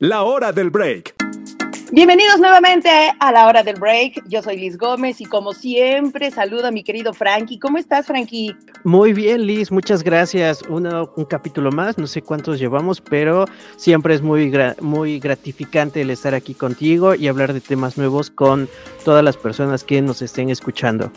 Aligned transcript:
La 0.00 0.22
hora 0.22 0.52
del 0.52 0.70
break. 0.70 1.16
Bienvenidos 1.90 2.38
nuevamente 2.38 2.88
a 3.18 3.32
la 3.32 3.48
hora 3.48 3.64
del 3.64 3.80
break. 3.80 4.28
Yo 4.28 4.40
soy 4.42 4.56
Liz 4.56 4.78
Gómez 4.78 5.20
y 5.20 5.24
como 5.24 5.52
siempre 5.52 6.30
saludo 6.30 6.68
a 6.68 6.70
mi 6.70 6.84
querido 6.84 7.12
Frankie. 7.12 7.58
¿Cómo 7.58 7.78
estás, 7.78 8.06
Frankie? 8.06 8.54
Muy 8.84 9.12
bien, 9.12 9.44
Liz, 9.44 9.72
muchas 9.72 10.04
gracias. 10.04 10.62
un 10.62 11.24
capítulo 11.28 11.72
más, 11.72 11.98
no 11.98 12.06
sé 12.06 12.22
cuántos 12.22 12.60
llevamos, 12.60 13.00
pero 13.00 13.46
siempre 13.76 14.14
es 14.14 14.22
muy, 14.22 14.52
muy 14.80 15.18
gratificante 15.18 16.02
el 16.02 16.10
estar 16.10 16.32
aquí 16.32 16.54
contigo 16.54 17.16
y 17.16 17.26
hablar 17.26 17.52
de 17.52 17.60
temas 17.60 17.98
nuevos 17.98 18.30
con 18.30 18.68
todas 19.04 19.24
las 19.24 19.36
personas 19.36 19.82
que 19.82 20.00
nos 20.00 20.22
estén 20.22 20.48
escuchando. 20.48 21.10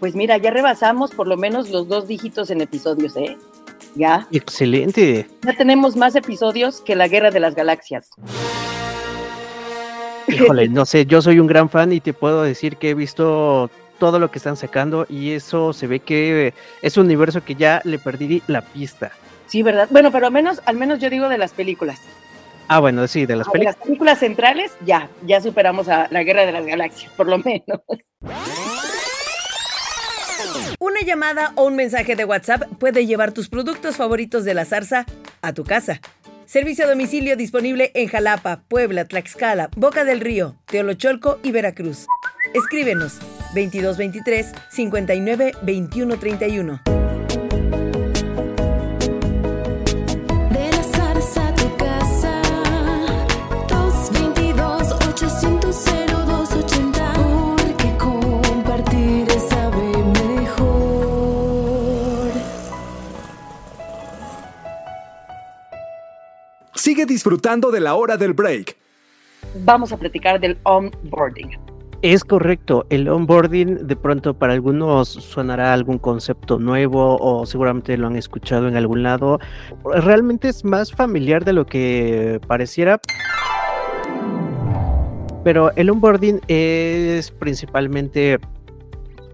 Pues 0.00 0.14
mira, 0.14 0.38
ya 0.38 0.50
rebasamos 0.50 1.10
por 1.10 1.28
lo 1.28 1.36
menos 1.36 1.68
los 1.68 1.86
dos 1.86 2.08
dígitos 2.08 2.50
en 2.50 2.62
episodios, 2.62 3.14
¿eh? 3.18 3.36
Ya. 3.94 4.26
Excelente. 4.32 5.26
Ya 5.42 5.56
tenemos 5.56 5.96
más 5.96 6.14
episodios 6.14 6.80
que 6.80 6.96
la 6.96 7.08
Guerra 7.08 7.30
de 7.30 7.40
las 7.40 7.54
Galaxias. 7.54 8.10
Híjole, 10.28 10.68
no 10.70 10.86
sé, 10.86 11.06
yo 11.06 11.20
soy 11.20 11.38
un 11.38 11.46
gran 11.46 11.68
fan 11.68 11.92
y 11.92 12.00
te 12.00 12.12
puedo 12.12 12.42
decir 12.42 12.76
que 12.76 12.90
he 12.90 12.94
visto 12.94 13.70
todo 13.98 14.18
lo 14.18 14.30
que 14.30 14.38
están 14.38 14.56
sacando 14.56 15.06
y 15.08 15.32
eso 15.32 15.72
se 15.72 15.86
ve 15.86 16.00
que 16.00 16.54
es 16.80 16.96
un 16.96 17.06
universo 17.06 17.44
que 17.44 17.54
ya 17.54 17.80
le 17.84 17.98
perdí 17.98 18.42
la 18.46 18.62
pista. 18.62 19.12
Sí, 19.46 19.62
¿verdad? 19.62 19.88
Bueno, 19.90 20.10
pero 20.10 20.26
al 20.26 20.32
menos, 20.32 20.62
al 20.64 20.76
menos 20.76 20.98
yo 20.98 21.10
digo 21.10 21.28
de 21.28 21.38
las 21.38 21.52
películas. 21.52 22.00
Ah, 22.68 22.80
bueno, 22.80 23.06
sí, 23.06 23.26
de 23.26 23.36
las 23.36 23.48
películas. 23.48 23.76
Las 23.76 23.86
películas 23.86 24.18
centrales, 24.18 24.72
ya, 24.84 25.08
ya 25.26 25.40
superamos 25.40 25.88
a 25.88 26.08
la 26.10 26.22
Guerra 26.22 26.46
de 26.46 26.52
las 26.52 26.64
Galaxias, 26.64 27.12
por 27.12 27.28
lo 27.28 27.38
menos. 27.38 27.80
Una 30.78 31.00
llamada 31.02 31.52
o 31.56 31.64
un 31.64 31.76
mensaje 31.76 32.16
de 32.16 32.24
WhatsApp 32.24 32.64
puede 32.78 33.06
llevar 33.06 33.32
tus 33.32 33.48
productos 33.48 33.96
favoritos 33.96 34.44
de 34.44 34.54
la 34.54 34.64
zarza 34.64 35.06
a 35.40 35.52
tu 35.52 35.64
casa. 35.64 36.00
Servicio 36.46 36.84
a 36.84 36.88
domicilio 36.88 37.36
disponible 37.36 37.92
en 37.94 38.08
Jalapa, 38.08 38.62
Puebla, 38.68 39.06
Tlaxcala, 39.06 39.70
Boca 39.76 40.04
del 40.04 40.20
Río, 40.20 40.56
Teolocholco 40.66 41.38
y 41.42 41.50
Veracruz. 41.50 42.06
Escríbenos 42.52 43.18
2223 43.54 44.52
59 44.70 45.52
21 45.62 46.18
31. 46.18 47.01
Sigue 66.82 67.06
disfrutando 67.06 67.70
de 67.70 67.78
la 67.78 67.94
hora 67.94 68.16
del 68.16 68.32
break. 68.32 68.76
Vamos 69.60 69.92
a 69.92 69.96
platicar 69.96 70.40
del 70.40 70.58
onboarding. 70.64 71.50
Es 72.02 72.24
correcto, 72.24 72.86
el 72.90 73.08
onboarding 73.08 73.86
de 73.86 73.94
pronto 73.94 74.34
para 74.34 74.54
algunos 74.54 75.08
sonará 75.08 75.72
algún 75.72 75.98
concepto 75.98 76.58
nuevo 76.58 77.18
o 77.20 77.46
seguramente 77.46 77.96
lo 77.96 78.08
han 78.08 78.16
escuchado 78.16 78.66
en 78.66 78.76
algún 78.76 79.04
lado. 79.04 79.38
Realmente 79.84 80.48
es 80.48 80.64
más 80.64 80.90
familiar 80.90 81.44
de 81.44 81.52
lo 81.52 81.66
que 81.66 82.40
pareciera. 82.48 83.00
Pero 85.44 85.70
el 85.76 85.88
onboarding 85.88 86.40
es 86.48 87.30
principalmente 87.30 88.40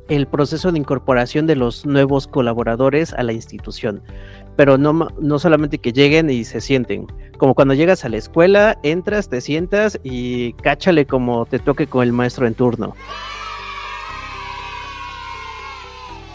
el 0.09 0.27
proceso 0.27 0.73
de 0.73 0.79
incorporación 0.79 1.47
de 1.47 1.57
los 1.57 1.87
nuevos 1.87 2.27
colaboradores 2.27 3.13
a 3.13 3.23
la 3.23 3.33
institución 3.33 4.03
pero 4.59 4.77
no, 4.77 5.07
no 5.21 5.39
solamente 5.39 5.79
que 5.79 5.93
lleguen 5.93 6.31
y 6.31 6.43
se 6.43 6.61
sienten. 6.61 7.07
Como 7.39 7.55
cuando 7.55 7.75
llegas 7.75 8.05
a 8.05 8.09
la 8.09 8.17
escuela, 8.17 8.77
entras, 8.83 9.29
te 9.29 9.41
sientas 9.41 10.01
y 10.03 10.53
cáchale 10.55 11.07
como 11.07 11.47
te 11.47 11.61
toque 11.61 11.87
con 11.87 12.03
el 12.03 12.13
maestro 12.13 12.45
en 12.45 12.55
turno. 12.55 12.97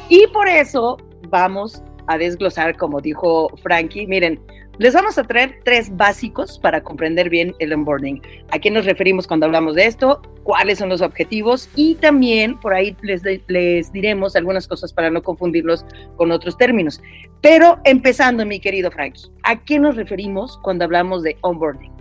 Y 0.07 0.25
por 0.27 0.47
eso 0.47 0.95
vamos 1.27 1.83
a 2.07 2.17
desglosar, 2.17 2.77
como 2.77 3.01
dijo 3.01 3.49
Frankie, 3.61 4.07
miren, 4.07 4.39
les 4.79 4.93
vamos 4.93 5.17
a 5.17 5.23
traer 5.23 5.59
tres 5.63 5.95
básicos 5.95 6.57
para 6.57 6.81
comprender 6.81 7.29
bien 7.29 7.53
el 7.59 7.73
onboarding. 7.73 8.21
¿A 8.49 8.59
qué 8.59 8.71
nos 8.71 8.85
referimos 8.85 9.27
cuando 9.27 9.45
hablamos 9.45 9.75
de 9.75 9.85
esto? 9.85 10.21
¿Cuáles 10.43 10.79
son 10.79 10.89
los 10.89 11.01
objetivos? 11.01 11.69
Y 11.75 11.95
también 11.95 12.59
por 12.59 12.73
ahí 12.73 12.95
les, 13.01 13.21
les 13.47 13.91
diremos 13.91 14.35
algunas 14.35 14.67
cosas 14.67 14.91
para 14.91 15.11
no 15.11 15.21
confundirlos 15.21 15.85
con 16.17 16.31
otros 16.31 16.57
términos. 16.57 17.01
Pero 17.41 17.79
empezando, 17.83 18.45
mi 18.45 18.59
querido 18.59 18.89
Frankie, 18.89 19.29
¿a 19.43 19.63
qué 19.63 19.77
nos 19.77 19.95
referimos 19.95 20.57
cuando 20.63 20.85
hablamos 20.85 21.21
de 21.21 21.37
onboarding? 21.41 21.91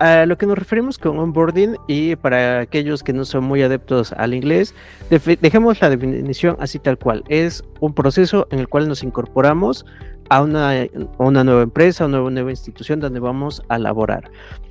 A 0.00 0.24
lo 0.24 0.38
que 0.38 0.46
nos 0.46 0.56
referimos 0.56 0.96
con 0.96 1.18
onboarding 1.18 1.76
y 1.86 2.16
para 2.16 2.60
aquellos 2.60 3.02
que 3.02 3.12
no 3.12 3.26
son 3.26 3.44
muy 3.44 3.62
adeptos 3.62 4.14
al 4.14 4.32
inglés, 4.32 4.74
dejemos 5.10 5.78
la 5.82 5.90
definición 5.90 6.56
así 6.58 6.78
tal 6.78 6.96
cual. 6.96 7.22
Es 7.28 7.62
un 7.80 7.92
proceso 7.92 8.48
en 8.50 8.60
el 8.60 8.68
cual 8.68 8.88
nos 8.88 9.02
incorporamos 9.02 9.84
a 10.30 10.42
una, 10.42 10.86
una 11.18 11.44
nueva 11.44 11.62
empresa, 11.62 12.04
a 12.04 12.06
una 12.06 12.18
nueva, 12.30 12.50
institución 12.50 13.00
donde 13.00 13.20
vamos 13.20 13.62
a 13.68 13.78
laborar, 13.78 14.30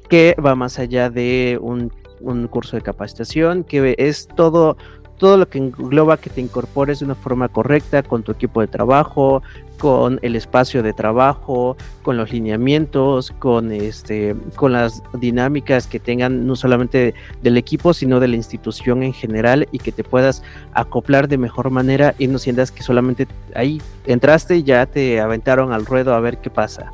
que 0.10 0.36
va 0.44 0.56
más 0.56 0.80
allá 0.80 1.10
de 1.10 1.60
un, 1.62 1.94
un 2.22 2.48
curso 2.48 2.76
de 2.76 2.82
capacitación, 2.82 3.64
que 3.64 3.96
es 3.98 4.28
todo 4.28 4.78
todo 5.20 5.38
lo 5.38 5.48
que 5.48 5.60
engloba 5.60 6.18
que 6.18 6.32
te 6.32 6.42
incorpores 6.42 7.00
de 7.00 7.06
una 7.06 7.14
forma 7.14 7.50
correcta 7.50 8.02
con 8.02 8.24
tu 8.24 8.32
equipo 8.32 8.62
de 8.62 8.68
trabajo, 8.68 9.44
con 9.78 10.20
el 10.22 10.36
espacio 10.36 10.82
de 10.82 10.94
trabajo, 10.94 11.78
con 12.04 12.18
los 12.18 12.32
lineamientos, 12.32 13.32
con 13.32 13.72
este, 13.72 14.36
con 14.56 14.72
las 14.72 15.04
dinámicas 15.14 15.88
que 15.88 16.00
tengan 16.00 16.48
no 16.48 16.56
solamente 16.56 17.14
del 17.44 17.58
equipo, 17.58 17.94
sino 17.94 18.20
de 18.20 18.30
la 18.30 18.38
institución 18.38 19.04
en 19.04 19.14
general 19.14 19.68
y 19.72 19.80
que 19.80 19.92
te 19.92 20.04
puedas 20.04 20.42
acoplar 20.74 21.28
de 21.28 21.38
mejor 21.38 21.70
manera 21.70 22.16
y 22.18 22.28
no 22.28 22.40
sientas 22.40 22.72
que 22.72 22.82
solamente 22.82 23.28
ahí 23.56 23.82
entraste 24.06 24.58
y 24.58 24.64
ya 24.64 24.86
te 24.86 25.20
aventaron 25.20 25.74
al 25.74 25.86
ruedo 25.86 26.14
a 26.14 26.20
ver 26.20 26.38
qué 26.38 26.50
pasa. 26.50 26.92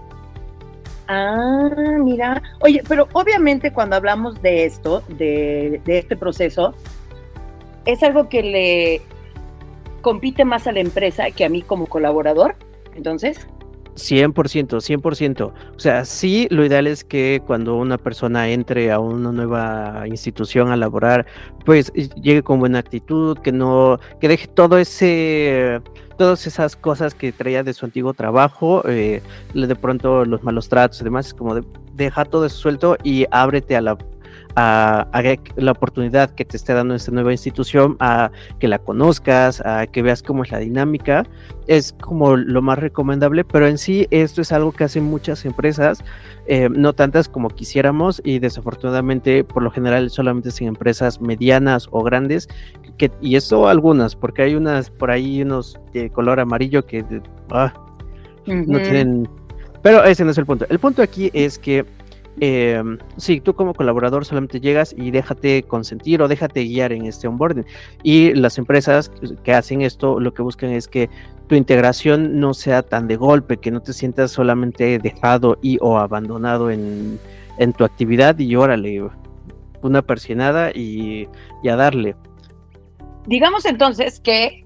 Ah, 1.08 1.70
mira. 2.04 2.42
Oye, 2.62 2.82
pero 2.88 3.08
obviamente 3.14 3.72
cuando 3.72 3.96
hablamos 3.96 4.42
de 4.42 4.66
esto, 4.66 5.04
de, 5.08 5.80
de 5.86 6.00
este 6.00 6.18
proceso, 6.18 6.74
es 7.86 8.04
algo 8.04 8.30
que 8.30 8.44
le 8.44 9.02
compite 10.02 10.46
más 10.46 10.68
a 10.68 10.72
la 10.72 10.80
empresa 10.82 11.32
que 11.32 11.46
a 11.46 11.50
mí 11.50 11.62
como 11.62 11.88
colaborador, 11.88 12.56
entonces. 12.96 13.48
100%, 13.96 14.34
100%. 14.34 15.54
O 15.76 15.80
sea, 15.80 16.06
sí, 16.06 16.48
lo 16.52 16.66
ideal 16.66 16.86
es 16.86 17.04
que 17.04 17.42
cuando 17.46 17.78
una 17.78 17.98
persona 17.98 18.50
entre 18.50 18.92
a 18.92 19.00
una 19.00 19.32
nueva 19.32 20.04
institución 20.08 20.70
a 20.70 20.76
laborar, 20.76 21.26
pues 21.66 21.92
llegue 21.94 22.44
con 22.44 22.60
buena 22.60 22.80
actitud, 22.80 23.38
que 23.40 23.52
no, 23.52 24.00
que 24.20 24.28
deje 24.28 24.48
todo 24.48 24.78
ese, 24.78 25.82
todas 26.18 26.46
esas 26.46 26.76
cosas 26.76 27.16
que 27.16 27.32
traía 27.32 27.64
de 27.64 27.74
su 27.74 27.86
antiguo 27.86 28.14
trabajo, 28.14 28.84
eh, 28.88 29.22
de 29.54 29.76
pronto 29.76 30.26
los 30.26 30.44
malos 30.44 30.68
tratos 30.68 31.00
y 31.02 31.04
demás, 31.06 31.28
es 31.28 31.34
como 31.34 31.56
de, 31.56 31.64
deja 31.94 32.26
todo 32.26 32.46
eso 32.46 32.58
suelto 32.58 32.98
y 33.04 33.26
ábrete 33.32 33.78
a 33.78 33.82
la 33.82 33.98
a, 34.56 35.08
la 35.58 35.72
oportunidad 35.72 36.30
que 36.32 36.46
te 36.46 36.58
esté 36.58 36.74
dando 36.74 36.96
esta 36.96 37.12
nueva 37.12 37.32
institución, 37.32 37.98
a 38.00 38.32
que 38.60 38.68
la 38.68 38.80
conozcas, 38.80 39.62
a 39.66 39.88
que 39.88 40.02
veas 40.02 40.24
cómo 40.24 40.44
es 40.44 40.52
la 40.52 40.60
dinámica, 40.60 41.26
es 41.68 41.94
como 41.94 42.36
lo 42.36 42.62
más 42.62 42.80
recomendable, 42.80 43.44
pero 43.44 43.68
en 43.68 43.78
sí 43.78 44.08
esto 44.12 44.42
es 44.42 44.52
algo 44.52 44.72
que 44.72 44.86
hacen 44.86 45.04
muchas 45.04 45.46
empresas, 45.46 46.04
eh, 46.48 46.70
no 46.70 46.94
tantas 46.94 47.28
como 47.28 47.50
quisiéramos 47.50 48.22
y 48.24 48.40
desafortunadamente 48.40 49.44
por 49.44 49.64
lo 49.64 49.72
general 49.72 50.10
solamente 50.10 50.52
sin 50.52 50.68
empresas 50.68 51.20
medianas 51.20 51.88
o 51.92 52.04
grandes, 52.04 52.48
que, 52.98 53.12
y 53.22 53.36
eso 53.36 53.68
algunas, 53.68 54.16
porque 54.16 54.44
hay 54.44 54.56
unas 54.56 54.90
por 54.90 55.12
ahí 55.12 55.42
unos 55.42 55.80
de 55.94 56.10
color 56.10 56.40
amarillo 56.40 56.86
que 56.86 57.04
ah, 57.52 57.74
no 58.46 58.80
tienen... 58.80 59.28
Pero 59.82 60.04
ese 60.04 60.26
no 60.26 60.32
es 60.32 60.38
el 60.40 60.48
punto. 60.48 60.66
El 60.68 60.80
punto 60.80 61.04
aquí 61.04 61.30
es 61.32 61.60
que 61.60 61.86
eh, 62.42 62.82
sí, 63.18 63.40
tú 63.40 63.54
como 63.54 63.74
colaborador 63.74 64.26
solamente 64.26 64.60
llegas 64.60 64.94
y 64.98 65.12
déjate 65.12 65.64
consentir 65.64 66.22
o 66.22 66.28
déjate 66.28 66.64
guiar 66.64 66.92
en 66.92 67.06
este 67.06 67.28
onboarding. 67.28 67.66
Y 68.04 68.34
las 68.34 68.58
empresas 68.58 69.12
que 69.44 69.54
hacen 69.54 69.82
esto 69.82 70.20
lo 70.20 70.34
que 70.34 70.42
buscan 70.42 70.72
es 70.72 70.88
que 70.88 71.10
tu 71.48 71.56
integración 71.56 72.40
no 72.40 72.54
sea 72.54 72.82
tan 72.82 73.08
de 73.08 73.16
golpe, 73.16 73.58
que 73.58 73.72
no 73.72 73.82
te 73.82 73.94
sientas 73.94 74.32
solamente 74.32 75.00
dejado 75.00 75.58
y 75.62 75.78
o 75.82 75.98
abandonado 75.98 76.72
en, 76.72 77.20
tu 77.78 77.86
actividad 77.86 78.38
y 78.38 78.56
órale, 78.56 79.10
una 79.82 80.02
persianada 80.02 80.72
y, 80.72 81.30
y 81.64 81.70
a 81.70 81.76
darle. 81.76 82.16
Digamos 83.28 83.66
entonces 83.66 84.20
que 84.20 84.66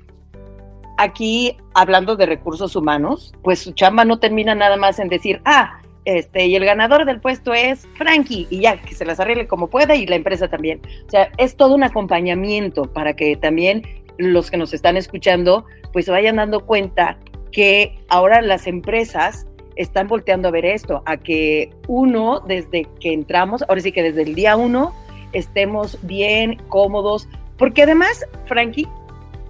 aquí, 0.97 1.55
hablando 1.73 2.15
de 2.15 2.25
recursos 2.25 2.75
humanos, 2.75 3.33
pues 3.43 3.59
su 3.59 3.73
chamba 3.73 4.05
no 4.05 4.19
termina 4.19 4.55
nada 4.55 4.75
más 4.75 4.99
en 4.99 5.07
decir, 5.07 5.41
ah, 5.45 5.78
este, 6.09 6.47
y 6.47 6.55
el 6.55 6.65
ganador 6.65 7.05
del 7.05 7.21
puesto 7.21 7.53
es 7.53 7.87
Frankie, 7.93 8.47
y 8.49 8.61
ya, 8.61 8.81
que 8.81 8.95
se 8.95 9.05
las 9.05 9.19
arregle 9.19 9.45
como 9.45 9.67
pueda, 9.67 9.95
y 9.95 10.07
la 10.07 10.15
empresa 10.15 10.47
también. 10.47 10.81
O 11.05 11.09
sea, 11.11 11.31
es 11.37 11.55
todo 11.55 11.75
un 11.75 11.83
acompañamiento 11.83 12.91
para 12.91 13.15
que 13.15 13.35
también 13.35 13.83
los 14.17 14.49
que 14.49 14.57
nos 14.57 14.73
están 14.73 14.97
escuchando, 14.97 15.65
pues 15.93 16.05
se 16.05 16.11
vayan 16.11 16.37
dando 16.37 16.65
cuenta 16.65 17.19
que 17.51 17.99
ahora 18.07 18.41
las 18.41 18.65
empresas 18.65 19.45
están 19.75 20.07
volteando 20.07 20.47
a 20.47 20.51
ver 20.51 20.65
esto, 20.65 21.03
a 21.05 21.17
que 21.17 21.69
uno, 21.87 22.39
desde 22.39 22.87
que 22.99 23.13
entramos, 23.13 23.63
ahora 23.69 23.81
sí 23.81 23.91
que 23.91 24.01
desde 24.01 24.23
el 24.23 24.33
día 24.33 24.55
uno, 24.55 24.95
estemos 25.31 25.99
bien, 26.01 26.59
cómodos, 26.69 27.27
porque 27.55 27.83
además, 27.83 28.25
Frankie, 28.47 28.87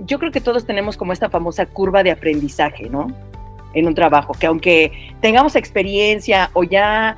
yo 0.01 0.19
creo 0.19 0.33
que 0.33 0.41
todos 0.41 0.65
tenemos 0.65 0.97
como 0.97 1.13
esta 1.13 1.29
famosa 1.29 1.65
curva 1.67 2.03
de 2.03 2.11
aprendizaje, 2.11 2.89
¿no? 2.89 3.07
En 3.74 3.88
un 3.88 3.95
trabajo, 3.95 4.33
que 4.33 4.48
aunque 4.48 4.92
tengamos 5.21 5.56
experiencia 5.56 6.50
o 6.54 6.63
ya 6.63 7.18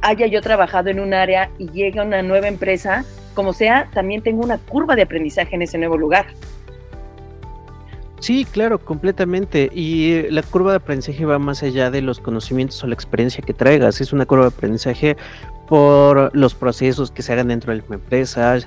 haya 0.00 0.26
yo 0.26 0.40
trabajado 0.42 0.90
en 0.90 1.00
un 1.00 1.14
área 1.14 1.50
y 1.58 1.70
llegue 1.70 2.00
a 2.00 2.02
una 2.02 2.22
nueva 2.22 2.48
empresa, 2.48 3.04
como 3.34 3.52
sea, 3.52 3.88
también 3.94 4.22
tengo 4.22 4.42
una 4.42 4.58
curva 4.58 4.96
de 4.96 5.02
aprendizaje 5.02 5.54
en 5.54 5.62
ese 5.62 5.78
nuevo 5.78 5.96
lugar. 5.96 6.26
Sí, 8.20 8.44
claro, 8.44 8.80
completamente. 8.80 9.70
Y 9.72 10.22
la 10.30 10.42
curva 10.42 10.72
de 10.72 10.78
aprendizaje 10.78 11.24
va 11.24 11.38
más 11.38 11.62
allá 11.62 11.90
de 11.90 12.02
los 12.02 12.18
conocimientos 12.18 12.82
o 12.82 12.88
la 12.88 12.94
experiencia 12.94 13.42
que 13.44 13.54
traigas. 13.54 14.00
Es 14.00 14.12
una 14.12 14.26
curva 14.26 14.44
de 14.44 14.48
aprendizaje 14.48 15.16
por 15.68 16.34
los 16.36 16.54
procesos 16.54 17.10
que 17.10 17.22
se 17.22 17.32
hagan 17.32 17.48
dentro 17.48 17.72
de 17.72 17.82
la 17.88 17.94
empresa, 17.94 18.58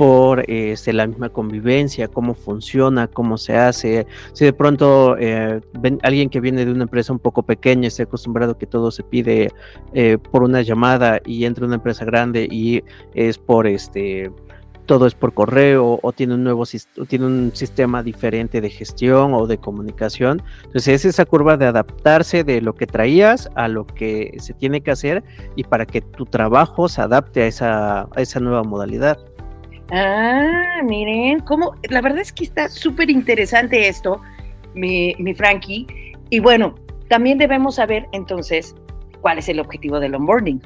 por 0.00 0.50
este, 0.50 0.94
la 0.94 1.06
misma 1.06 1.28
convivencia, 1.28 2.08
cómo 2.08 2.32
funciona, 2.32 3.06
cómo 3.06 3.36
se 3.36 3.58
hace. 3.58 4.06
Si 4.32 4.46
de 4.46 4.54
pronto 4.54 5.14
eh, 5.18 5.60
ven, 5.78 5.98
alguien 6.02 6.30
que 6.30 6.40
viene 6.40 6.64
de 6.64 6.72
una 6.72 6.84
empresa 6.84 7.12
un 7.12 7.18
poco 7.18 7.42
pequeña 7.42 7.88
está 7.88 8.04
acostumbrado 8.04 8.56
que 8.56 8.64
todo 8.64 8.90
se 8.92 9.02
pide 9.02 9.50
eh, 9.92 10.16
por 10.16 10.42
una 10.42 10.62
llamada 10.62 11.20
y 11.26 11.44
entra 11.44 11.66
una 11.66 11.74
empresa 11.74 12.06
grande 12.06 12.48
y 12.50 12.82
es 13.12 13.36
por 13.36 13.66
este 13.66 14.32
todo 14.86 15.06
es 15.06 15.14
por 15.14 15.34
correo 15.34 16.00
o 16.02 16.12
tiene 16.12 16.32
un 16.32 16.44
nuevo 16.44 16.64
tiene 17.06 17.26
un 17.26 17.52
sistema 17.54 18.02
diferente 18.02 18.62
de 18.62 18.70
gestión 18.70 19.34
o 19.34 19.46
de 19.46 19.58
comunicación. 19.58 20.42
Entonces 20.64 20.88
es 20.88 21.04
esa 21.04 21.26
curva 21.26 21.58
de 21.58 21.66
adaptarse 21.66 22.42
de 22.42 22.62
lo 22.62 22.74
que 22.74 22.86
traías 22.86 23.50
a 23.54 23.68
lo 23.68 23.86
que 23.86 24.34
se 24.38 24.54
tiene 24.54 24.80
que 24.80 24.92
hacer 24.92 25.22
y 25.56 25.64
para 25.64 25.84
que 25.84 26.00
tu 26.00 26.24
trabajo 26.24 26.88
se 26.88 27.02
adapte 27.02 27.42
a 27.42 27.46
esa, 27.46 28.00
a 28.00 28.22
esa 28.22 28.40
nueva 28.40 28.62
modalidad. 28.62 29.18
Ah, 29.92 30.82
miren, 30.84 31.40
cómo, 31.40 31.74
la 31.88 32.00
verdad 32.00 32.20
es 32.20 32.32
que 32.32 32.44
está 32.44 32.68
súper 32.68 33.10
interesante 33.10 33.88
esto, 33.88 34.20
mi, 34.74 35.14
mi 35.18 35.34
Frankie. 35.34 35.86
Y 36.30 36.38
bueno, 36.38 36.74
también 37.08 37.38
debemos 37.38 37.76
saber 37.76 38.06
entonces 38.12 38.74
cuál 39.20 39.38
es 39.38 39.48
el 39.48 39.58
objetivo 39.58 39.98
del 39.98 40.14
onboarding. 40.14 40.60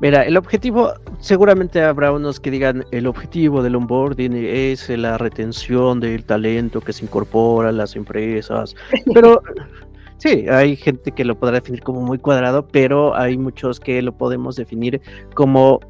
Mira, 0.00 0.24
el 0.24 0.36
objetivo, 0.36 0.92
seguramente 1.18 1.82
habrá 1.82 2.12
unos 2.12 2.38
que 2.38 2.52
digan, 2.52 2.84
el 2.92 3.08
objetivo 3.08 3.64
del 3.64 3.74
onboarding 3.74 4.32
es 4.34 4.88
la 4.90 5.18
retención 5.18 5.98
del 5.98 6.24
talento 6.24 6.80
que 6.80 6.92
se 6.92 7.04
incorpora 7.04 7.70
a 7.70 7.72
las 7.72 7.96
empresas, 7.96 8.76
pero 9.12 9.42
sí, 10.18 10.46
hay 10.48 10.76
gente 10.76 11.10
que 11.10 11.24
lo 11.24 11.36
podrá 11.36 11.56
definir 11.56 11.82
como 11.82 12.00
muy 12.00 12.18
cuadrado, 12.18 12.68
pero 12.68 13.16
hay 13.16 13.36
muchos 13.36 13.80
que 13.80 14.00
lo 14.00 14.16
podemos 14.16 14.54
definir 14.54 15.00
como 15.34 15.80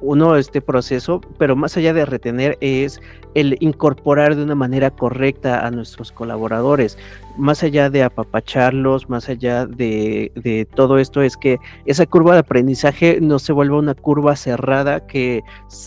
uno 0.00 0.36
este 0.36 0.60
proceso, 0.60 1.20
pero 1.38 1.56
más 1.56 1.76
allá 1.76 1.92
de 1.92 2.04
retener 2.04 2.58
es 2.60 3.00
el 3.34 3.56
incorporar 3.60 4.36
de 4.36 4.42
una 4.42 4.54
manera 4.54 4.90
correcta 4.90 5.66
a 5.66 5.70
nuestros 5.70 6.12
colaboradores, 6.12 6.98
más 7.36 7.62
allá 7.62 7.90
de 7.90 8.02
apapacharlos, 8.02 9.08
más 9.08 9.28
allá 9.28 9.66
de, 9.66 10.68
todo 10.74 10.98
esto, 10.98 11.22
es 11.22 11.36
que 11.36 11.58
esa 11.84 12.06
curva 12.06 12.34
de 12.34 12.40
aprendizaje 12.40 13.18
no 13.20 13.38
se 13.38 13.52
vuelva 13.52 13.78
una 13.78 13.94
curva 13.94 14.36
cerrada 14.36 15.06
que 15.06 15.42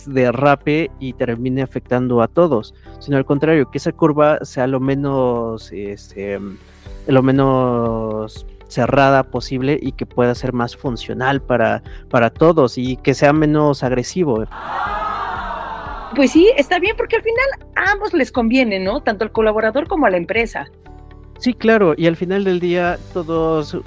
derrape 0.07 0.91
y 0.99 1.13
termine 1.13 1.61
afectando 1.61 2.21
a 2.21 2.27
todos, 2.27 2.73
sino 2.99 3.17
al 3.17 3.25
contrario, 3.25 3.71
que 3.71 3.77
esa 3.77 3.91
curva 3.91 4.43
sea 4.43 4.67
lo 4.67 4.79
menos, 4.79 5.71
este, 5.71 6.39
lo 7.07 7.23
menos 7.23 8.45
cerrada 8.67 9.23
posible 9.23 9.79
y 9.81 9.93
que 9.93 10.05
pueda 10.05 10.35
ser 10.35 10.53
más 10.53 10.75
funcional 10.75 11.41
para, 11.41 11.83
para 12.09 12.29
todos 12.29 12.77
y 12.77 12.97
que 12.97 13.13
sea 13.13 13.33
menos 13.33 13.83
agresivo. 13.83 14.43
Pues 16.15 16.31
sí, 16.31 16.51
está 16.57 16.79
bien 16.79 16.95
porque 16.97 17.17
al 17.17 17.21
final 17.21 17.69
a 17.75 17.91
ambos 17.91 18.13
les 18.13 18.31
conviene, 18.31 18.79
¿no? 18.79 19.01
Tanto 19.01 19.23
al 19.23 19.31
colaborador 19.31 19.87
como 19.87 20.05
a 20.05 20.09
la 20.09 20.17
empresa. 20.17 20.67
Sí, 21.39 21.53
claro, 21.53 21.93
y 21.95 22.07
al 22.07 22.15
final 22.15 22.43
del 22.43 22.59
día 22.59 22.97
todos, 23.13 23.77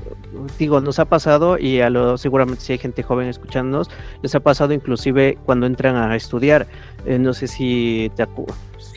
digo, 0.57 0.81
nos 0.81 1.01
ha 1.01 1.07
pasado 1.07 1.59
y 1.59 1.81
a 1.81 1.91
lo 1.91 2.17
seguramente 2.17 2.63
si 2.63 2.73
hay 2.73 2.79
gente 2.79 3.03
joven 3.03 3.29
escuchándonos, 3.29 3.91
les 4.23 4.35
ha 4.37 4.41
pasado 4.41 4.73
inclusive 4.73 5.37
cuando 5.45 5.67
entran 5.67 5.97
a 5.97 6.15
estudiar. 6.15 6.69
Eh, 7.07 7.19
no 7.19 7.35
sé 7.35 7.49
si 7.49 8.13
te 8.15 8.23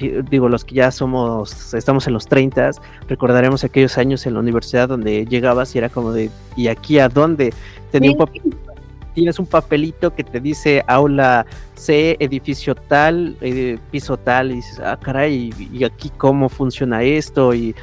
digo, 0.09 0.49
los 0.49 0.65
que 0.65 0.75
ya 0.75 0.91
somos, 0.91 1.73
estamos 1.73 2.07
en 2.07 2.13
los 2.13 2.27
30, 2.27 2.71
recordaremos 3.07 3.63
aquellos 3.63 3.97
años 3.97 4.25
en 4.25 4.33
la 4.33 4.39
universidad 4.39 4.89
donde 4.89 5.25
llegabas 5.25 5.75
y 5.75 5.77
era 5.79 5.89
como 5.89 6.11
de, 6.11 6.29
¿y 6.55 6.67
aquí 6.67 6.99
a 6.99 7.09
dónde? 7.09 7.53
Tenía 7.91 8.11
un 8.11 8.17
tienes 9.13 9.39
un 9.39 9.45
papelito 9.45 10.13
que 10.13 10.23
te 10.23 10.39
dice 10.39 10.83
aula 10.87 11.45
C, 11.75 12.15
edificio 12.19 12.75
tal, 12.75 13.35
eh, 13.41 13.77
piso 13.91 14.17
tal, 14.17 14.51
y 14.51 14.55
dices, 14.55 14.79
ah, 14.79 14.97
caray, 15.01 15.51
y, 15.71 15.83
aquí 15.83 16.11
cómo 16.17 16.49
funciona 16.49 17.03
esto, 17.03 17.53
y 17.53 17.75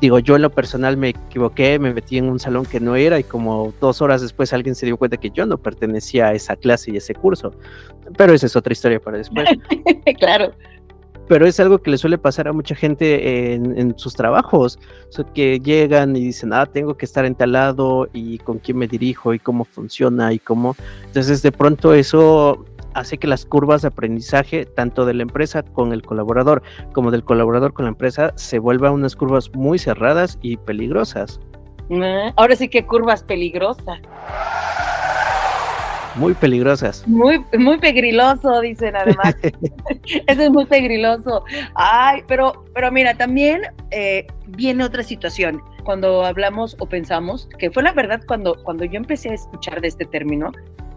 digo, 0.00 0.18
yo 0.18 0.36
en 0.36 0.42
lo 0.42 0.50
personal 0.50 0.96
me 0.96 1.10
equivoqué, 1.10 1.78
me 1.78 1.92
metí 1.92 2.18
en 2.18 2.28
un 2.28 2.38
salón 2.38 2.64
que 2.64 2.80
no 2.80 2.96
era, 2.96 3.18
y 3.18 3.24
como 3.24 3.72
dos 3.80 4.00
horas 4.00 4.22
después 4.22 4.52
alguien 4.52 4.74
se 4.74 4.86
dio 4.86 4.96
cuenta 4.96 5.16
que 5.16 5.30
yo 5.30 5.46
no 5.46 5.58
pertenecía 5.58 6.28
a 6.28 6.32
esa 6.32 6.56
clase 6.56 6.92
y 6.92 6.96
ese 6.96 7.14
curso, 7.14 7.52
pero 8.16 8.32
esa 8.32 8.46
es 8.46 8.56
otra 8.56 8.72
historia 8.72 9.00
para 9.00 9.18
después. 9.18 9.48
claro 10.18 10.52
pero 11.28 11.46
es 11.46 11.58
algo 11.60 11.78
que 11.78 11.90
le 11.90 11.98
suele 11.98 12.18
pasar 12.18 12.48
a 12.48 12.52
mucha 12.52 12.74
gente 12.74 13.54
en, 13.54 13.98
sus 13.98 14.14
trabajos, 14.14 14.78
que 15.34 15.60
llegan 15.60 16.14
y 16.16 16.20
dicen, 16.20 16.52
ah, 16.52 16.66
tengo 16.66 16.96
que 16.96 17.04
estar 17.04 17.24
entalado 17.24 18.08
y 18.12 18.38
con 18.38 18.58
quién 18.58 18.78
me 18.78 18.86
dirijo 18.86 19.34
y 19.34 19.38
cómo 19.38 19.64
funciona 19.64 20.32
y 20.32 20.38
cómo. 20.38 20.76
Entonces, 21.06 21.42
de 21.42 21.52
pronto 21.52 21.94
eso 21.94 22.64
hace 22.94 23.18
que 23.18 23.26
las 23.26 23.44
curvas 23.44 23.82
de 23.82 23.88
aprendizaje, 23.88 24.64
tanto 24.64 25.04
de 25.04 25.14
la 25.14 25.22
empresa 25.22 25.62
con 25.62 25.92
el 25.92 26.02
colaborador 26.02 26.62
como 26.92 27.10
del 27.10 27.24
colaborador 27.24 27.72
con 27.72 27.84
la 27.84 27.90
empresa, 27.90 28.32
se 28.36 28.58
vuelvan 28.58 28.92
unas 28.92 29.16
curvas 29.16 29.50
muy 29.54 29.78
cerradas 29.78 30.38
y 30.42 30.56
peligrosas. 30.56 31.40
Ah, 31.90 32.32
ahora 32.36 32.56
sí 32.56 32.68
que 32.68 32.86
curvas 32.86 33.22
peligrosas. 33.22 34.00
Muy 36.16 36.34
peligrosas. 36.34 37.06
Muy, 37.06 37.44
muy 37.58 37.78
pegriloso, 37.78 38.60
dicen 38.60 38.96
además. 38.96 39.36
Eso 40.26 40.42
es 40.42 40.50
muy 40.50 40.64
pegriloso. 40.64 41.44
Ay, 41.74 42.22
pero, 42.26 42.64
pero 42.74 42.90
mira, 42.90 43.14
también 43.14 43.62
eh, 43.90 44.26
viene 44.48 44.84
otra 44.84 45.02
situación. 45.02 45.60
Cuando 45.84 46.24
hablamos 46.24 46.76
o 46.80 46.86
pensamos, 46.86 47.48
que 47.58 47.70
fue 47.70 47.82
la 47.82 47.92
verdad 47.92 48.20
cuando, 48.26 48.56
cuando 48.64 48.84
yo 48.84 48.96
empecé 48.96 49.30
a 49.30 49.34
escuchar 49.34 49.80
de 49.80 49.88
este 49.88 50.04
término, 50.04 50.52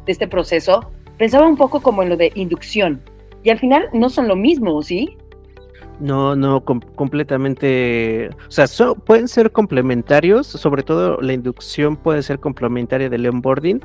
de 0.06 0.12
este 0.12 0.28
proceso, 0.28 0.90
pensaba 1.18 1.48
un 1.48 1.58
poco 1.58 1.82
como 1.82 2.02
en 2.02 2.10
lo 2.10 2.18
de 2.18 2.32
inducción. 2.36 3.02
Y 3.44 3.50
al 3.50 3.60
final 3.60 3.90
no 3.94 4.10
son 4.10 4.28
lo 4.28 4.36
mismo, 4.36 4.82
¿sí? 4.82 5.18
No, 6.00 6.34
no, 6.36 6.64
completamente. 6.64 8.30
O 8.48 8.52
sea, 8.52 8.66
pueden 9.06 9.28
ser 9.28 9.52
complementarios, 9.52 10.48
sobre 10.48 10.82
todo 10.82 11.20
la 11.22 11.34
inducción 11.34 11.98
puede 11.98 12.24
ser 12.24 12.40
complementaria 12.40 13.10
del 13.10 13.28
onboarding, 13.28 13.82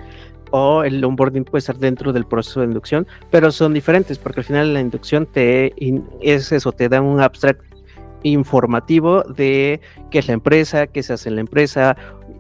o 0.51 0.85
el 0.85 1.05
onboarding 1.05 1.45
puede 1.45 1.61
estar 1.61 1.77
dentro 1.77 2.13
del 2.13 2.25
proceso 2.27 2.61
de 2.61 2.67
inducción, 2.67 3.07
pero 3.31 3.51
son 3.51 3.75
diferentes 3.75 4.19
porque 4.19 4.41
al 4.41 4.45
final 4.45 4.75
la 4.75 4.81
inducción 4.81 5.27
te 5.27 5.75
es 6.21 6.53
eso, 6.53 6.73
te 6.73 6.89
da 6.89 7.01
un 7.01 7.21
abstract 7.21 7.63
informativo 8.25 9.23
de 9.23 9.81
qué 10.11 10.19
es 10.19 10.27
la 10.27 10.35
empresa, 10.35 10.87
qué 10.89 11.03
se 11.03 11.13
hace 11.13 11.29
en 11.29 11.37
la 11.37 11.43
empresa. 11.43 11.97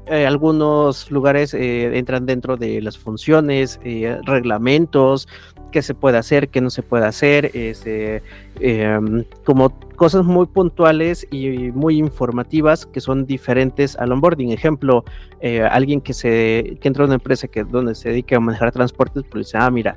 Eh, 0.06 0.26
algunos 0.26 1.11
lugares 1.11 1.54
eh, 1.54 1.96
entran 1.96 2.26
dentro 2.26 2.56
de 2.56 2.82
las 2.82 2.99
funciones, 2.99 3.80
eh, 3.84 4.18
reglamentos, 4.25 5.28
qué 5.75 5.83
se 5.83 5.93
puede 5.93 6.19
hacer, 6.19 6.50
qué 6.50 6.61
no 6.61 6.71
se 6.71 6.85
puede 6.85 7.04
hacer, 7.04 7.50
este, 7.52 8.23
em, 8.61 9.25
como 9.45 9.71
cosas 9.97 10.25
muy 10.25 10.47
puntuales 10.47 11.26
y 11.33 11.73
muy 11.73 11.99
informativas 11.99 12.87
que 12.87 13.00
son 13.00 13.26
diferentes 13.26 13.97
al 13.97 14.12
onboarding. 14.12 14.52
Ejemplo, 14.52 15.04
eh, 15.40 15.62
alguien 15.62 16.00
que 16.00 16.14
se 16.14 16.78
que 16.81 16.87
entra 16.87 17.02
a 17.02 17.07
una 17.07 17.16
empresa 17.16 17.49
que 17.49 17.64
donde 17.64 17.97
se 17.97 18.11
dedica 18.11 18.37
a 18.37 18.40
manejar 18.40 18.71
transportes, 18.71 19.25
pues 19.28 19.47
dice, 19.47 19.59
ah, 19.61 19.69
mira, 19.69 19.97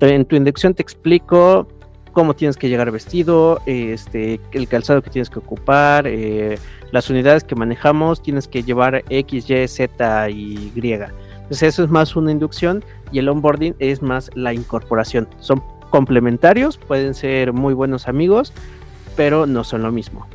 en 0.00 0.26
tu 0.26 0.36
inducción 0.36 0.74
te 0.74 0.82
explico 0.82 1.66
cómo 2.12 2.34
tienes 2.34 2.58
que 2.58 2.68
llegar 2.68 2.90
vestido, 2.90 3.62
este, 3.64 4.40
el 4.52 4.68
calzado 4.68 5.00
que 5.00 5.08
tienes 5.08 5.30
que 5.30 5.38
ocupar, 5.38 6.06
eh, 6.06 6.58
las 6.92 7.08
unidades 7.08 7.44
que 7.44 7.54
manejamos, 7.54 8.20
tienes 8.20 8.46
que 8.46 8.62
llevar 8.62 9.04
X, 9.08 9.48
Y, 9.48 9.68
Z 9.68 10.28
y 10.28 10.70
Y. 10.74 11.23
Entonces 11.54 11.74
eso 11.74 11.84
es 11.84 11.90
más 11.90 12.16
una 12.16 12.32
inducción 12.32 12.84
y 13.12 13.20
el 13.20 13.28
onboarding 13.28 13.76
es 13.78 14.02
más 14.02 14.28
la 14.34 14.52
incorporación. 14.52 15.28
Son 15.38 15.62
complementarios, 15.90 16.78
pueden 16.78 17.14
ser 17.14 17.52
muy 17.52 17.74
buenos 17.74 18.08
amigos, 18.08 18.52
pero 19.14 19.46
no 19.46 19.62
son 19.62 19.84
lo 19.84 19.92
mismo. 19.92 20.26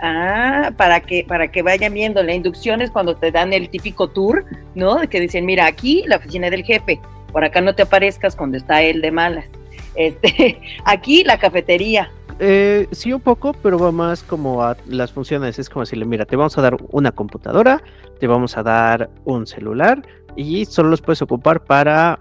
Ah, 0.00 0.72
para 0.76 1.00
que, 1.00 1.24
para 1.26 1.50
que 1.50 1.62
vayan 1.62 1.94
viendo, 1.94 2.22
la 2.22 2.34
inducción 2.34 2.82
es 2.82 2.90
cuando 2.90 3.16
te 3.16 3.30
dan 3.30 3.54
el 3.54 3.70
típico 3.70 4.08
tour, 4.08 4.44
¿no? 4.74 4.98
Que 5.08 5.18
dicen, 5.18 5.46
mira, 5.46 5.64
aquí 5.64 6.04
la 6.08 6.16
oficina 6.16 6.50
del 6.50 6.62
jefe, 6.62 7.00
por 7.32 7.42
acá 7.42 7.62
no 7.62 7.74
te 7.74 7.80
aparezcas 7.80 8.36
cuando 8.36 8.58
está 8.58 8.82
él 8.82 9.00
de 9.00 9.10
malas. 9.10 9.46
Este, 9.94 10.60
aquí 10.84 11.24
la 11.24 11.38
cafetería, 11.38 12.10
Eh, 12.38 12.86
sí, 12.92 13.14
un 13.14 13.22
poco, 13.22 13.54
pero 13.62 13.78
va 13.78 13.92
más 13.92 14.22
como 14.22 14.62
a 14.62 14.76
las 14.86 15.10
funciones. 15.10 15.58
Es 15.58 15.70
como 15.70 15.84
decirle, 15.84 16.04
mira, 16.04 16.26
te 16.26 16.36
vamos 16.36 16.58
a 16.58 16.60
dar 16.60 16.76
una 16.90 17.12
computadora, 17.12 17.82
te 18.20 18.26
vamos 18.26 18.58
a 18.58 18.62
dar 18.62 19.08
un 19.24 19.46
celular 19.46 20.02
y 20.36 20.64
solo 20.66 20.90
los 20.90 21.00
puedes 21.00 21.22
ocupar 21.22 21.64
para 21.64 22.18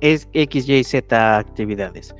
X, 0.00 0.68
Y, 0.68 0.84
Z 0.84 1.38
actividades. 1.38 2.14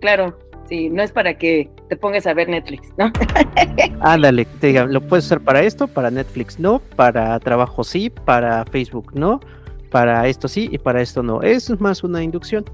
claro, 0.00 0.38
sí, 0.68 0.88
no 0.88 1.02
es 1.02 1.12
para 1.12 1.36
que 1.36 1.70
te 1.88 1.96
pongas 1.96 2.26
a 2.26 2.34
ver 2.34 2.48
Netflix, 2.48 2.88
¿no? 2.96 3.12
Ándale, 4.00 4.44
te 4.44 4.68
digan, 4.68 4.92
lo 4.92 5.00
puedes 5.00 5.26
usar 5.26 5.40
para 5.40 5.62
esto, 5.62 5.88
para 5.88 6.10
Netflix 6.10 6.58
no, 6.58 6.80
para 6.96 7.38
trabajo 7.40 7.84
sí, 7.84 8.10
para 8.10 8.64
Facebook 8.66 9.12
no, 9.14 9.40
para 9.90 10.26
esto 10.28 10.48
sí 10.48 10.68
y 10.70 10.78
para 10.78 11.02
esto 11.02 11.22
no. 11.22 11.42
Es 11.42 11.68
más 11.80 12.04
una 12.04 12.22
inducción. 12.22 12.64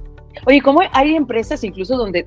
Oye, 0.45 0.61
¿cómo 0.61 0.83
hay 0.93 1.17
empresas 1.17 1.65
incluso 1.65 1.97
donde 1.97 2.27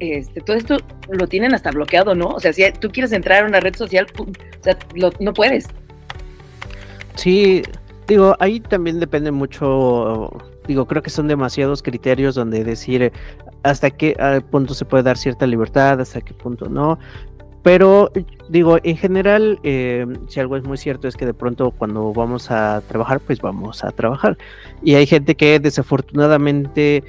este, 0.00 0.40
todo 0.40 0.56
esto 0.56 0.76
lo 1.10 1.26
tienen 1.26 1.54
hasta 1.54 1.70
bloqueado, 1.70 2.14
¿no? 2.14 2.28
O 2.28 2.40
sea, 2.40 2.52
si 2.52 2.62
tú 2.72 2.88
quieres 2.90 3.12
entrar 3.12 3.44
a 3.44 3.46
una 3.48 3.60
red 3.60 3.74
social, 3.74 4.06
o 4.16 4.26
sea, 4.62 4.78
no 5.18 5.32
puedes. 5.32 5.66
Sí, 7.16 7.62
digo, 8.08 8.34
ahí 8.40 8.58
también 8.58 8.98
depende 8.98 9.30
mucho, 9.30 10.30
digo, 10.66 10.86
creo 10.86 11.02
que 11.02 11.10
son 11.10 11.28
demasiados 11.28 11.82
criterios 11.82 12.34
donde 12.34 12.64
decir 12.64 13.12
hasta 13.62 13.90
qué 13.90 14.16
punto 14.50 14.74
se 14.74 14.84
puede 14.84 15.04
dar 15.04 15.18
cierta 15.18 15.46
libertad, 15.46 16.00
hasta 16.00 16.20
qué 16.22 16.34
punto 16.34 16.68
no. 16.68 16.98
Pero 17.62 18.10
digo, 18.48 18.78
en 18.82 18.96
general, 18.96 19.58
eh, 19.62 20.06
si 20.28 20.40
algo 20.40 20.56
es 20.56 20.64
muy 20.64 20.78
cierto 20.78 21.06
es 21.06 21.16
que 21.16 21.26
de 21.26 21.34
pronto 21.34 21.70
cuando 21.70 22.12
vamos 22.14 22.50
a 22.50 22.82
trabajar, 22.88 23.20
pues 23.20 23.40
vamos 23.40 23.84
a 23.84 23.90
trabajar. 23.90 24.38
Y 24.82 24.94
hay 24.94 25.06
gente 25.06 25.34
que 25.34 25.60
desafortunadamente 25.60 27.04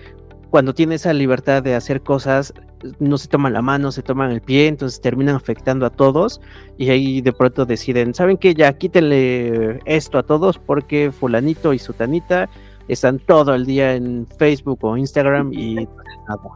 cuando 0.49 0.73
tiene 0.73 0.95
esa 0.95 1.13
libertad 1.13 1.63
de 1.63 1.75
hacer 1.75 2.01
cosas, 2.01 2.53
no 2.99 3.17
se 3.17 3.27
toman 3.27 3.53
la 3.53 3.61
mano, 3.61 3.91
se 3.91 4.03
toman 4.03 4.31
el 4.31 4.41
pie, 4.41 4.67
entonces 4.67 5.01
terminan 5.01 5.35
afectando 5.35 5.85
a 5.85 5.89
todos 5.89 6.41
y 6.77 6.89
ahí 6.89 7.21
de 7.21 7.33
pronto 7.33 7.65
deciden, 7.65 8.13
¿saben 8.13 8.37
qué? 8.37 8.53
Ya 8.53 8.71
quítenle 8.73 9.79
esto 9.85 10.17
a 10.17 10.23
todos 10.23 10.57
porque 10.57 11.11
fulanito 11.11 11.73
y 11.73 11.79
sutanita 11.79 12.49
están 12.87 13.19
todo 13.19 13.53
el 13.53 13.65
día 13.65 13.95
en 13.95 14.27
Facebook 14.37 14.79
o 14.81 14.97
Instagram 14.97 15.53
y 15.53 15.87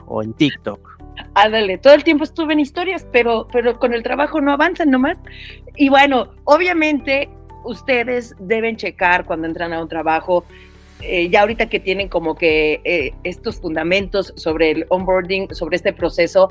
o 0.07 0.23
en 0.23 0.33
TikTok. 0.33 0.93
Ándale, 1.35 1.77
todo 1.77 1.93
el 1.93 2.03
tiempo 2.03 2.23
estuve 2.23 2.53
en 2.53 2.59
historias, 2.59 3.05
pero, 3.11 3.47
pero 3.51 3.77
con 3.77 3.93
el 3.93 4.03
trabajo 4.03 4.41
no 4.41 4.51
avanzan 4.51 4.89
nomás. 4.89 5.17
Y 5.75 5.89
bueno, 5.89 6.29
obviamente 6.43 7.29
ustedes 7.63 8.35
deben 8.39 8.77
checar 8.77 9.25
cuando 9.25 9.47
entran 9.47 9.73
a 9.73 9.81
un 9.81 9.87
trabajo 9.87 10.43
eh, 11.03 11.29
ya 11.29 11.41
ahorita 11.41 11.69
que 11.69 11.79
tienen 11.79 12.09
como 12.09 12.35
que 12.35 12.81
eh, 12.83 13.13
estos 13.23 13.59
fundamentos 13.59 14.33
sobre 14.35 14.71
el 14.71 14.85
onboarding, 14.89 15.53
sobre 15.53 15.75
este 15.75 15.93
proceso, 15.93 16.49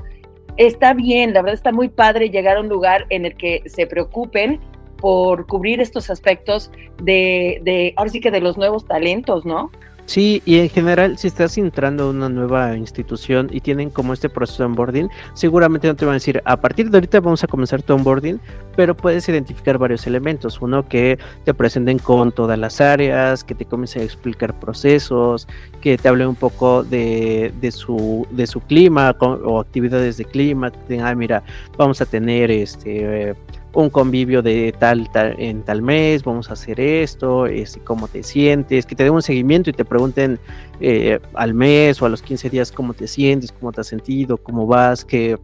está 0.56 0.94
bien, 0.94 1.32
la 1.32 1.42
verdad 1.42 1.54
está 1.54 1.72
muy 1.72 1.88
padre 1.88 2.30
llegar 2.30 2.56
a 2.56 2.60
un 2.60 2.68
lugar 2.68 3.06
en 3.10 3.24
el 3.24 3.34
que 3.36 3.62
se 3.66 3.86
preocupen 3.86 4.60
por 4.98 5.46
cubrir 5.46 5.80
estos 5.80 6.10
aspectos 6.10 6.70
de, 7.02 7.60
de 7.62 7.92
ahora 7.96 8.10
sí 8.10 8.20
que 8.20 8.30
de 8.30 8.40
los 8.40 8.56
nuevos 8.56 8.86
talentos, 8.86 9.44
¿no? 9.44 9.70
Sí, 10.04 10.42
y 10.44 10.58
en 10.58 10.68
general, 10.68 11.16
si 11.16 11.28
estás 11.28 11.56
entrando 11.56 12.04
a 12.04 12.10
una 12.10 12.28
nueva 12.28 12.76
institución 12.76 13.48
y 13.50 13.60
tienen 13.60 13.88
como 13.88 14.12
este 14.12 14.28
proceso 14.28 14.62
de 14.62 14.66
onboarding, 14.66 15.08
seguramente 15.32 15.86
no 15.86 15.94
te 15.94 16.04
van 16.04 16.12
a 16.12 16.16
decir, 16.16 16.42
a 16.44 16.56
partir 16.60 16.90
de 16.90 16.96
ahorita 16.96 17.20
vamos 17.20 17.44
a 17.44 17.46
comenzar 17.46 17.82
tu 17.82 17.94
onboarding, 17.94 18.40
pero 18.76 18.96
puedes 18.96 19.28
identificar 19.28 19.78
varios 19.78 20.06
elementos. 20.06 20.60
Uno, 20.60 20.88
que 20.88 21.18
te 21.44 21.54
presenten 21.54 21.98
con 21.98 22.32
todas 22.32 22.58
las 22.58 22.80
áreas, 22.80 23.44
que 23.44 23.54
te 23.54 23.64
comiencen 23.64 24.02
a 24.02 24.04
explicar 24.04 24.58
procesos, 24.58 25.46
que 25.80 25.96
te 25.96 26.08
hablen 26.08 26.28
un 26.28 26.36
poco 26.36 26.82
de, 26.82 27.52
de, 27.60 27.70
su, 27.70 28.26
de 28.30 28.46
su 28.46 28.60
clima 28.60 29.16
o 29.20 29.60
actividades 29.60 30.16
de 30.16 30.24
clima. 30.24 30.72
Ah, 31.00 31.14
mira, 31.14 31.42
vamos 31.78 32.00
a 32.00 32.06
tener 32.06 32.50
este 32.50 33.34
un 33.74 33.90
convivio 33.90 34.42
de 34.42 34.74
tal, 34.78 35.10
tal, 35.12 35.34
en 35.38 35.62
tal 35.62 35.82
mes, 35.82 36.22
vamos 36.22 36.50
a 36.50 36.52
hacer 36.52 36.78
esto, 36.78 37.46
este, 37.46 37.80
cómo 37.80 38.06
te 38.08 38.22
sientes, 38.22 38.84
que 38.84 38.94
te 38.94 39.04
den 39.04 39.12
un 39.12 39.22
seguimiento 39.22 39.70
y 39.70 39.72
te 39.72 39.84
pregunten 39.84 40.38
eh, 40.80 41.18
al 41.34 41.54
mes 41.54 42.00
o 42.02 42.06
a 42.06 42.08
los 42.08 42.22
15 42.22 42.50
días 42.50 42.70
cómo 42.70 42.92
te 42.92 43.06
sientes, 43.06 43.52
cómo 43.52 43.72
te 43.72 43.80
has 43.80 43.86
sentido, 43.86 44.36
cómo 44.36 44.66
vas, 44.66 45.04
qué, 45.04 45.38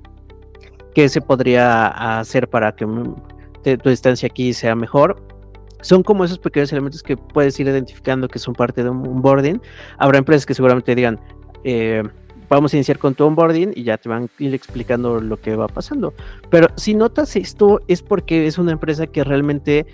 qué 0.94 1.08
se 1.08 1.20
podría 1.20 2.18
hacer 2.18 2.48
para 2.48 2.74
que 2.74 2.86
tu 3.82 3.88
estancia 3.88 4.26
aquí 4.26 4.52
sea 4.52 4.74
mejor. 4.74 5.22
Son 5.80 6.02
como 6.02 6.24
esos 6.24 6.38
pequeños 6.38 6.72
elementos 6.72 7.02
que 7.02 7.16
puedes 7.16 7.58
ir 7.60 7.68
identificando 7.68 8.28
que 8.28 8.38
son 8.38 8.52
parte 8.54 8.82
de 8.82 8.90
un 8.90 9.22
boarding. 9.22 9.60
Habrá 9.96 10.18
empresas 10.18 10.44
que 10.44 10.52
seguramente 10.52 10.94
digan, 10.94 11.20
eh, 11.64 12.02
vamos 12.48 12.72
a 12.72 12.76
iniciar 12.76 12.98
con 12.98 13.14
tu 13.14 13.24
onboarding 13.24 13.72
y 13.74 13.84
ya 13.84 13.98
te 13.98 14.08
van 14.08 14.24
a 14.24 14.42
ir 14.42 14.54
explicando 14.54 15.20
lo 15.20 15.40
que 15.40 15.56
va 15.56 15.68
pasando. 15.68 16.14
Pero 16.50 16.68
si 16.76 16.94
notas 16.94 17.36
esto 17.36 17.80
es 17.88 18.02
porque 18.02 18.46
es 18.46 18.58
una 18.58 18.72
empresa 18.72 19.06
que 19.06 19.24
realmente 19.24 19.86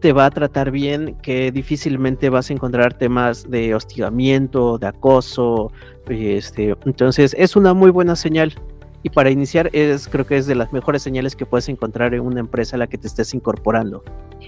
te 0.00 0.12
va 0.12 0.26
a 0.26 0.30
tratar 0.30 0.70
bien, 0.70 1.16
que 1.22 1.50
difícilmente 1.50 2.28
vas 2.28 2.50
a 2.50 2.52
encontrar 2.52 2.94
temas 2.94 3.50
de 3.50 3.74
hostigamiento, 3.74 4.78
de 4.78 4.86
acoso, 4.88 5.72
este, 6.08 6.76
entonces 6.84 7.34
es 7.38 7.56
una 7.56 7.74
muy 7.74 7.90
buena 7.90 8.16
señal. 8.16 8.54
Y 9.02 9.10
para 9.10 9.30
iniciar, 9.30 9.70
es, 9.72 10.08
creo 10.08 10.26
que 10.26 10.36
es 10.36 10.46
de 10.46 10.56
las 10.56 10.72
mejores 10.72 11.00
señales 11.00 11.36
que 11.36 11.46
puedes 11.46 11.68
encontrar 11.68 12.12
en 12.12 12.22
una 12.22 12.40
empresa 12.40 12.74
a 12.74 12.78
la 12.80 12.88
que 12.88 12.98
te 12.98 13.06
estés 13.06 13.34
incorporando. 13.34 14.02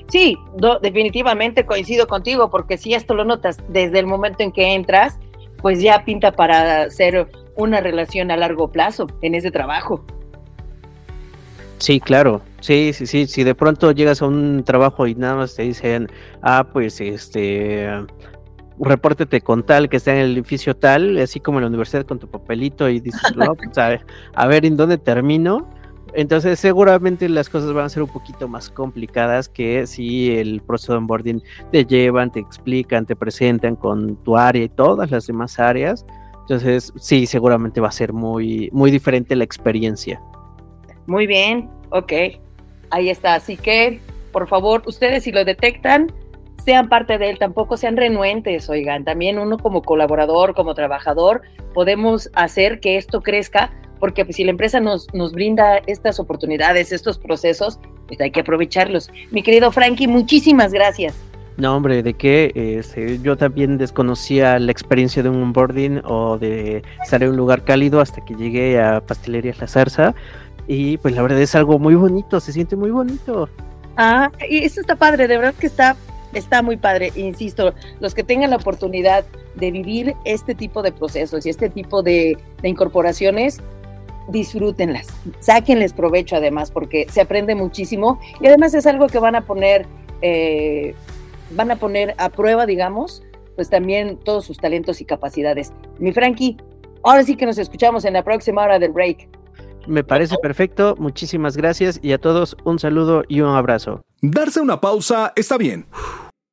Sí, 0.08 0.36
definitivamente 0.82 1.64
coincido 1.64 2.08
contigo, 2.08 2.50
porque 2.50 2.76
si 2.76 2.92
esto 2.92 3.14
lo 3.14 3.24
notas 3.24 3.58
desde 3.68 4.00
el 4.00 4.06
momento 4.06 4.42
en 4.42 4.50
que 4.50 4.74
entras, 4.74 5.18
pues 5.60 5.80
ya 5.80 6.04
pinta 6.04 6.32
para 6.32 6.82
hacer 6.82 7.28
una 7.56 7.80
relación 7.80 8.30
a 8.30 8.36
largo 8.36 8.70
plazo 8.70 9.06
en 9.22 9.34
ese 9.34 9.50
trabajo. 9.50 10.04
Sí, 11.78 12.00
claro. 12.00 12.42
Sí, 12.60 12.92
sí, 12.92 13.06
sí. 13.06 13.26
Si 13.26 13.44
de 13.44 13.54
pronto 13.54 13.92
llegas 13.92 14.22
a 14.22 14.26
un 14.26 14.64
trabajo 14.64 15.06
y 15.06 15.14
nada 15.14 15.36
más 15.36 15.54
te 15.54 15.62
dicen, 15.62 16.08
ah, 16.42 16.68
pues 16.72 17.00
este, 17.00 17.88
repórtete 18.80 19.40
con 19.40 19.64
tal 19.64 19.88
que 19.88 19.98
está 19.98 20.12
en 20.12 20.18
el 20.18 20.32
edificio 20.32 20.76
tal, 20.76 21.18
así 21.18 21.40
como 21.40 21.58
en 21.58 21.62
la 21.64 21.68
universidad 21.68 22.04
con 22.04 22.18
tu 22.18 22.28
papelito 22.28 22.88
y 22.88 23.00
dices, 23.00 23.36
no, 23.36 23.54
pues 23.54 23.76
a 23.78 23.88
ver, 23.88 24.06
a 24.34 24.46
ver 24.46 24.66
en 24.66 24.76
dónde 24.76 24.98
termino. 24.98 25.68
Entonces 26.14 26.58
seguramente 26.58 27.28
las 27.28 27.48
cosas 27.48 27.72
van 27.72 27.84
a 27.84 27.88
ser 27.88 28.02
un 28.02 28.08
poquito 28.08 28.48
más 28.48 28.70
complicadas 28.70 29.48
que 29.48 29.86
si 29.86 30.36
el 30.36 30.62
proceso 30.62 30.92
de 30.92 30.98
onboarding 30.98 31.42
te 31.70 31.84
llevan, 31.84 32.32
te 32.32 32.40
explican, 32.40 33.06
te 33.06 33.14
presentan 33.14 33.76
con 33.76 34.16
tu 34.24 34.36
área 34.36 34.64
y 34.64 34.68
todas 34.68 35.10
las 35.10 35.26
demás 35.26 35.58
áreas. 35.58 36.06
Entonces 36.40 36.92
sí, 36.96 37.26
seguramente 37.26 37.80
va 37.80 37.88
a 37.88 37.92
ser 37.92 38.12
muy, 38.12 38.70
muy 38.72 38.90
diferente 38.90 39.36
la 39.36 39.44
experiencia. 39.44 40.20
Muy 41.06 41.26
bien, 41.26 41.68
ok. 41.90 42.12
Ahí 42.90 43.10
está. 43.10 43.34
Así 43.34 43.56
que, 43.56 44.00
por 44.32 44.48
favor, 44.48 44.82
ustedes 44.86 45.24
si 45.24 45.32
lo 45.32 45.44
detectan, 45.44 46.12
sean 46.64 46.88
parte 46.88 47.18
de 47.18 47.30
él, 47.30 47.38
tampoco 47.38 47.76
sean 47.76 47.96
renuentes, 47.96 48.68
oigan. 48.68 49.04
También 49.04 49.38
uno 49.38 49.58
como 49.58 49.82
colaborador, 49.82 50.54
como 50.54 50.74
trabajador, 50.74 51.42
podemos 51.74 52.30
hacer 52.34 52.80
que 52.80 52.96
esto 52.96 53.20
crezca 53.20 53.70
porque 53.98 54.24
pues, 54.24 54.36
si 54.36 54.44
la 54.44 54.50
empresa 54.50 54.80
nos, 54.80 55.12
nos 55.14 55.32
brinda 55.32 55.78
estas 55.86 56.20
oportunidades, 56.20 56.92
estos 56.92 57.18
procesos, 57.18 57.78
pues 58.06 58.20
hay 58.20 58.30
que 58.30 58.40
aprovecharlos. 58.40 59.10
Mi 59.30 59.42
querido 59.42 59.70
Frankie, 59.72 60.08
muchísimas 60.08 60.72
gracias. 60.72 61.14
No, 61.58 61.76
hombre, 61.76 62.04
de 62.04 62.14
qué? 62.14 62.52
Este, 62.54 63.18
yo 63.18 63.36
también 63.36 63.78
desconocía 63.78 64.60
la 64.60 64.70
experiencia 64.70 65.24
de 65.24 65.28
un 65.28 65.42
onboarding 65.42 66.02
o 66.04 66.38
de 66.38 66.84
estar 67.02 67.20
en 67.20 67.30
un 67.30 67.36
lugar 67.36 67.64
cálido 67.64 68.00
hasta 68.00 68.24
que 68.24 68.34
llegué 68.36 68.80
a 68.80 69.00
Pastelería 69.00 69.54
La 69.60 69.66
Zarza. 69.66 70.14
Y 70.68 70.98
pues 70.98 71.16
la 71.16 71.22
verdad 71.22 71.40
es 71.40 71.56
algo 71.56 71.80
muy 71.80 71.96
bonito, 71.96 72.38
se 72.38 72.52
siente 72.52 72.76
muy 72.76 72.90
bonito. 72.90 73.48
Ah, 73.96 74.30
y 74.48 74.58
eso 74.58 74.80
está 74.80 74.94
padre, 74.94 75.26
de 75.26 75.36
verdad 75.36 75.54
que 75.58 75.66
está, 75.66 75.96
está 76.32 76.62
muy 76.62 76.76
padre. 76.76 77.10
Insisto, 77.16 77.74
los 77.98 78.14
que 78.14 78.22
tengan 78.22 78.50
la 78.50 78.56
oportunidad 78.56 79.24
de 79.56 79.72
vivir 79.72 80.14
este 80.24 80.54
tipo 80.54 80.82
de 80.82 80.92
procesos 80.92 81.44
y 81.44 81.50
este 81.50 81.70
tipo 81.70 82.04
de, 82.04 82.38
de 82.62 82.68
incorporaciones, 82.68 83.60
disfrútenlas, 84.28 85.08
sáquenles 85.40 85.92
provecho 85.92 86.36
además, 86.36 86.70
porque 86.70 87.06
se 87.10 87.20
aprende 87.20 87.54
muchísimo 87.54 88.20
y 88.40 88.46
además 88.46 88.74
es 88.74 88.86
algo 88.86 89.08
que 89.08 89.18
van 89.18 89.34
a 89.34 89.42
poner, 89.42 89.86
eh, 90.22 90.94
van 91.50 91.70
a 91.70 91.76
poner 91.76 92.14
a 92.18 92.28
prueba, 92.28 92.66
digamos, 92.66 93.22
pues 93.56 93.70
también 93.70 94.18
todos 94.18 94.44
sus 94.44 94.58
talentos 94.58 95.00
y 95.00 95.04
capacidades. 95.04 95.72
Mi 95.98 96.12
Frankie, 96.12 96.56
ahora 97.02 97.24
sí 97.24 97.36
que 97.36 97.46
nos 97.46 97.58
escuchamos 97.58 98.04
en 98.04 98.12
la 98.12 98.22
próxima 98.22 98.62
hora 98.62 98.78
del 98.78 98.92
break. 98.92 99.28
Me 99.86 100.04
parece 100.04 100.36
perfecto, 100.42 100.94
muchísimas 100.98 101.56
gracias 101.56 101.98
y 102.02 102.12
a 102.12 102.18
todos 102.18 102.56
un 102.64 102.78
saludo 102.78 103.24
y 103.26 103.40
un 103.40 103.48
abrazo. 103.48 104.02
Darse 104.20 104.60
una 104.60 104.80
pausa 104.80 105.32
está 105.34 105.56
bien. 105.56 105.86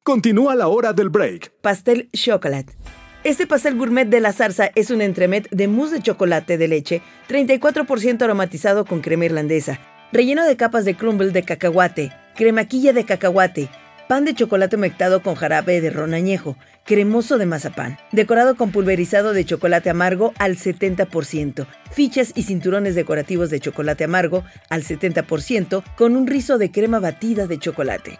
Continúa 0.03 0.55
la 0.55 0.67
hora 0.67 0.93
del 0.93 1.09
break. 1.09 1.51
Pastel 1.61 2.09
Chocolate 2.13 2.73
este 3.25 3.47
pastel 3.47 3.75
gourmet 3.75 4.05
de 4.05 4.19
la 4.21 4.33
zarza 4.33 4.69
es 4.75 4.91
un 4.91 5.01
entremet 5.01 5.49
de 5.49 5.67
mousse 5.67 5.93
de 5.93 6.01
chocolate 6.03 6.59
de 6.59 6.67
leche, 6.67 7.01
34% 7.27 8.21
aromatizado 8.21 8.85
con 8.85 9.01
crema 9.01 9.25
irlandesa, 9.25 9.79
relleno 10.11 10.45
de 10.45 10.55
capas 10.55 10.85
de 10.85 10.95
crumble 10.95 11.31
de 11.31 11.41
cacahuate, 11.41 12.11
cremaquilla 12.35 12.93
de 12.93 13.03
cacahuate, 13.03 13.67
pan 14.07 14.25
de 14.25 14.35
chocolate 14.35 14.77
mectado 14.77 15.23
con 15.23 15.33
jarabe 15.33 15.81
de 15.81 15.89
ron 15.89 16.13
añejo, 16.13 16.55
cremoso 16.85 17.39
de 17.39 17.47
mazapán, 17.47 17.97
decorado 18.11 18.55
con 18.57 18.71
pulverizado 18.71 19.33
de 19.33 19.43
chocolate 19.43 19.89
amargo 19.89 20.31
al 20.37 20.55
70%, 20.55 21.65
fichas 21.89 22.31
y 22.35 22.43
cinturones 22.43 22.93
decorativos 22.93 23.49
de 23.49 23.59
chocolate 23.59 24.03
amargo 24.03 24.43
al 24.69 24.83
70%, 24.83 25.83
con 25.97 26.15
un 26.15 26.27
rizo 26.27 26.59
de 26.59 26.69
crema 26.69 26.99
batida 26.99 27.47
de 27.47 27.57
chocolate. 27.57 28.19